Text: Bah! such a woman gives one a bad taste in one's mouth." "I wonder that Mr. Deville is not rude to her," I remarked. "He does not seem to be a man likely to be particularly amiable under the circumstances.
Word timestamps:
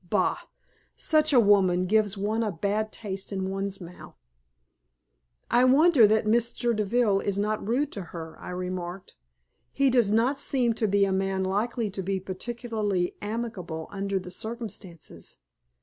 Bah! 0.09 0.39
such 0.95 1.31
a 1.31 1.39
woman 1.39 1.85
gives 1.85 2.17
one 2.17 2.41
a 2.41 2.51
bad 2.51 2.91
taste 2.91 3.31
in 3.31 3.51
one's 3.51 3.79
mouth." 3.79 4.15
"I 5.51 5.63
wonder 5.63 6.07
that 6.07 6.25
Mr. 6.25 6.75
Deville 6.75 7.19
is 7.19 7.37
not 7.37 7.67
rude 7.67 7.91
to 7.91 8.01
her," 8.05 8.35
I 8.39 8.49
remarked. 8.49 9.15
"He 9.71 9.91
does 9.91 10.11
not 10.11 10.39
seem 10.39 10.73
to 10.73 10.87
be 10.87 11.05
a 11.05 11.11
man 11.11 11.43
likely 11.43 11.91
to 11.91 12.01
be 12.01 12.19
particularly 12.19 13.15
amiable 13.21 13.85
under 13.91 14.17
the 14.17 14.31
circumstances. 14.31 15.37